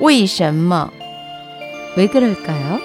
[0.00, 0.90] 为什么?
[1.96, 2.80] 왜 그럴까요?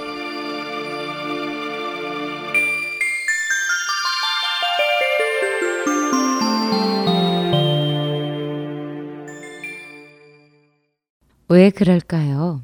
[11.47, 12.61] 왜 그럴까요?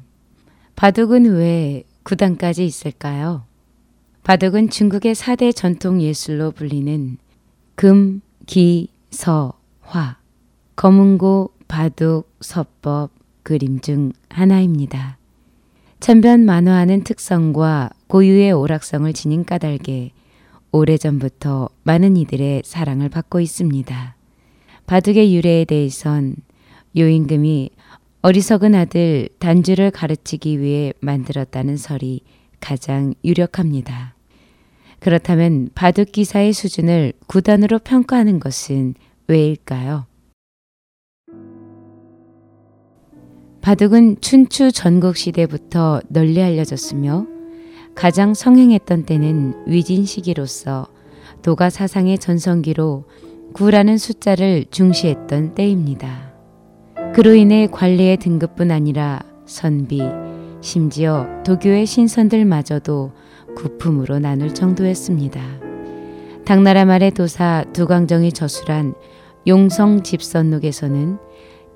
[0.76, 3.44] 바둑은 왜 9단까지 있을까요?
[4.22, 7.18] 바둑은 중국의 4대 전통 예술로 불리는
[7.74, 10.18] 금, 기, 서, 화,
[10.76, 13.10] 검은고, 바둑, 서법,
[13.43, 15.17] 그림 중 하나입니다.
[15.99, 20.11] 천변 만화하는 특성과 고유의 오락성을 지닌 까닭에
[20.71, 24.15] 오래전부터 많은 이들의 사랑을 받고 있습니다.
[24.87, 26.35] 바둑의 유래에 대해선
[26.97, 27.69] 요임금이
[28.23, 32.21] 어리석은 아들 단주를 가르치기 위해 만들었다는 설이
[32.59, 34.15] 가장 유력합니다.
[34.99, 38.93] 그렇다면 바둑 기사의 수준을 구단으로 평가하는 것은
[39.27, 40.05] 왜일까요?
[43.61, 47.27] 바둑은 춘추 전국 시대부터 널리 알려졌으며
[47.93, 50.87] 가장 성행했던 때는 위진 시기로서
[51.43, 53.05] 도가 사상의 전성기로
[53.53, 56.31] 구라는 숫자를 중시했던 때입니다.
[57.13, 60.01] 그로 인해 관리의 등급뿐 아니라 선비,
[60.61, 63.11] 심지어 도교의 신선들마저도
[63.55, 65.39] 구품으로 나눌 정도였습니다.
[66.45, 68.95] 당나라 말의 도사 두광정이 저술한
[69.45, 71.17] 용성 집선록에서는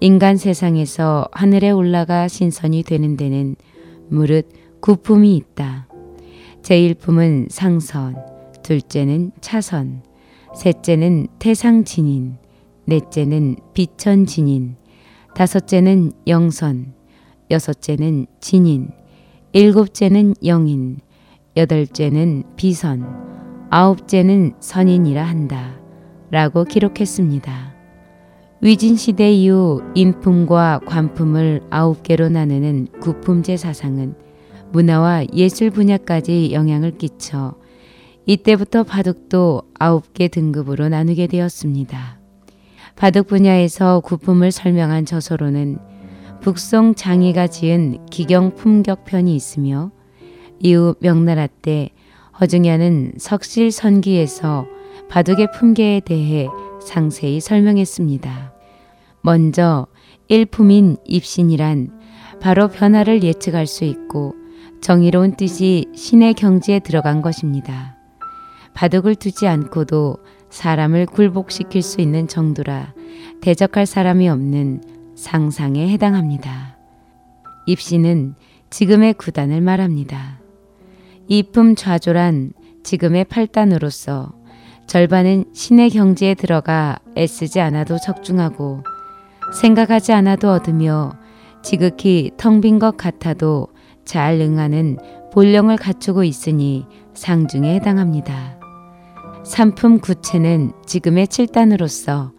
[0.02, 3.56] 인간 세상에서 하늘에 올라가 신선이 되는 데는
[4.10, 4.48] 무릇
[4.82, 5.88] 구품이 있다.
[6.62, 8.16] 제1품은 상선,
[8.62, 10.04] 둘째는 차선,
[10.56, 12.38] 셋째는 태상진인,
[12.86, 14.76] 넷째는 비천진인,
[15.34, 16.94] 다섯째는 영선,
[17.52, 18.90] 여섯째는 진인,
[19.54, 21.00] 일곱째는 영인,
[21.56, 25.80] 여덟째는 비선, 아홉째는 선인이라 한다.
[26.32, 27.75] 라고 기록했습니다.
[28.62, 34.16] 위진시대 이후 인품과 관품을 아홉 개로 나누는 구품제 사상은
[34.72, 37.56] 문화와 예술 분야까지 영향을 끼쳐
[38.26, 42.20] 이때부터 바둑도 아홉 개 등급으로 나누게 되었습니다.
[42.96, 45.78] 바둑 분야에서 구품을 설명한 저서로는
[46.42, 49.92] 북송 장이가 지은 기경 품격편이 있으며
[50.60, 51.90] 이후 명나라 때
[52.40, 54.66] 허중야는 석실 선기에서
[55.10, 56.48] 바둑의 품계에 대해
[56.82, 58.45] 상세히 설명했습니다.
[59.26, 59.88] 먼저
[60.28, 62.00] 일품인 입신이란
[62.40, 64.36] 바로 변화를 예측할 수 있고
[64.82, 67.98] 정의로운 뜻이 신의 경지에 들어간 것입니다.
[68.76, 70.18] 바둑을 두지 않고도
[70.52, 72.94] 사람을 굴복시킬 수 있는 정도라
[73.42, 74.84] 대적할 사람이 없는
[75.16, 76.78] 상상에 해당합니다.
[77.66, 78.36] 입시는
[78.70, 80.40] 지금의 구단을 말합니다.
[81.28, 82.54] 이품 좌조란
[82.84, 84.36] 지금의 팔단으로서
[84.86, 88.84] 절반은 신의 경지에 들어가 애쓰지 않아도 적중하고
[89.54, 91.14] 생각하지 않아도 얻으며
[91.64, 93.68] 지극히 텅 빈 것 같아도
[94.04, 94.98] 잘 응하는
[95.34, 98.60] 본령을 갖추고 있으니 상중에 해당합니다.
[99.44, 102.32] 삼품 구체는 지금의 7단으로서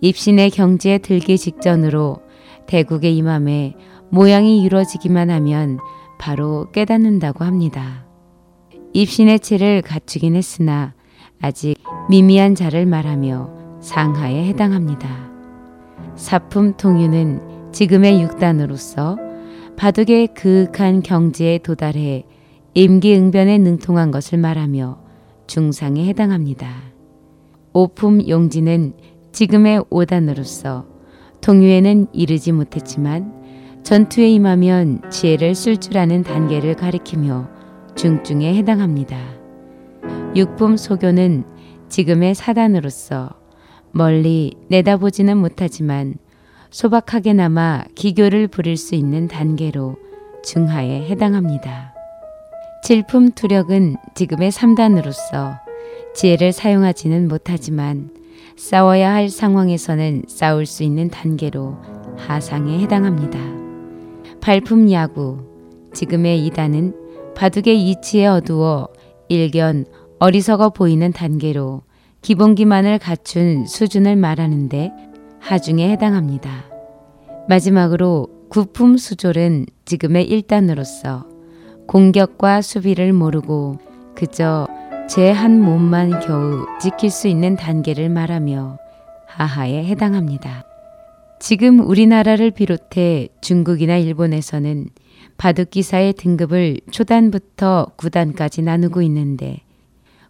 [0.00, 2.18] 입신의 경지에 들기 직전으로
[2.66, 3.74] 대국의 임함에
[4.10, 5.78] 모양이 이루어지기만 하면
[6.18, 8.06] 바로 깨닫는다고 합니다.
[8.92, 10.94] 입신의 체를 갖추긴 했으나
[11.40, 11.76] 아직
[12.08, 15.33] 미미한 자를 말하며 상하에 해당합니다.
[16.16, 19.18] 사품 통유는 지금의 6단으로서
[19.76, 22.24] 바둑의 그윽한 경지에 도달해
[22.74, 24.98] 임기응변에 능통한 것을 말하며
[25.46, 26.68] 중상에 해당합니다.
[27.72, 28.94] 오품 용지는
[29.32, 30.86] 지금의 5단으로서
[31.40, 33.32] 통유에는 이르지 못했지만
[33.82, 37.48] 전투에 임하면 지혜를 쓸 줄 아는 단계를 가리키며
[37.96, 39.18] 중증에 해당합니다.
[40.36, 41.44] 육품 소교는
[41.88, 43.43] 지금의 사단으로서
[43.94, 46.16] 멀리 내다보지는 못하지만
[46.70, 49.94] 소박하게나마 기교를 부릴 수 있는 단계로
[50.42, 51.94] 중하에 해당합니다.
[52.82, 55.60] 질품 투력은 지금의 3단으로서
[56.16, 58.10] 지혜를 사용하지는 못하지만
[58.56, 61.76] 싸워야 할 상황에서는 싸울 수 있는 단계로
[62.16, 63.38] 하상에 해당합니다.
[64.40, 65.38] 발품 야구,
[65.94, 68.88] 지금의 2단은 바둑의 이치에 어두워
[69.28, 69.86] 일견
[70.18, 71.82] 어리석어 보이는 단계로
[72.24, 74.90] 기본기만을 갖춘 수준을 말하는데
[75.40, 76.64] 하중에 해당합니다.
[77.50, 81.26] 마지막으로 구품 수졸은 지금의 1단으로서
[81.86, 83.78] 공격과 수비를 모르고
[84.14, 84.66] 그저
[85.06, 88.78] 제 한 몸만 겨우 지킬 수 있는 단계를 말하며
[89.26, 90.64] 하하에 해당합니다.
[91.40, 94.88] 지금 우리나라를 비롯해 중국이나 일본에서는
[95.36, 99.58] 바둑기사의 등급을 초단부터 9단까지 나누고 있는데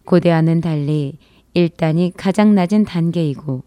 [0.06, 1.18] 고대와는 달리
[1.54, 3.62] 1단이 가장 낮은 단계이고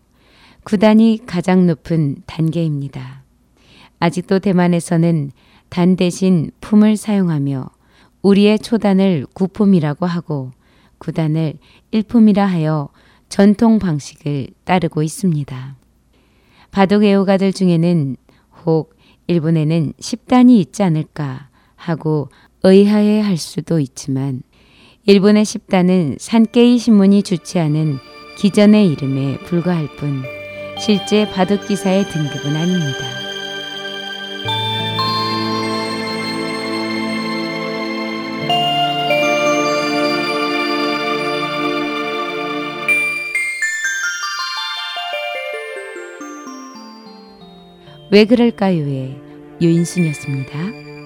[0.63, 3.23] 9단이 가장 높은 단계입니다.
[3.99, 5.31] 아직도 대만에서는
[5.69, 7.69] 단 대신 품을 사용하며
[8.21, 10.51] 우리의 초단을 구품이라고 하고
[10.97, 11.53] 구단을
[11.91, 12.89] 일품이라 하여
[13.29, 15.75] 전통 방식을 따르고 있습니다.
[16.71, 18.17] 바둑 애호가들 중에는
[18.65, 18.95] 혹
[19.27, 22.29] 일본에는 10단이 있지 않을까 하고
[22.63, 24.41] 의아해 할 수도 있지만
[25.09, 27.97] 일본의 10단은 산케이 신문이 주최하는
[28.37, 30.21] 기전의 이름에 불과할 뿐
[30.77, 32.97] 실제 바둑 기사의 등급은 아닙니다.
[48.11, 49.15] 왜 그럴까요의
[49.61, 50.96] 유인순이었습니다.